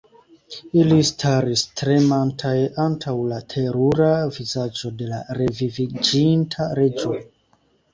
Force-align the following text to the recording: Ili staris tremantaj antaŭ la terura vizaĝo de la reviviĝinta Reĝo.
Ili 0.83 0.95
staris 1.09 1.65
tremantaj 1.81 2.55
antaŭ 2.87 3.15
la 3.35 3.39
terura 3.57 4.11
vizaĝo 4.41 4.95
de 5.03 5.15
la 5.15 5.25
reviviĝinta 5.45 6.73
Reĝo. 6.83 7.19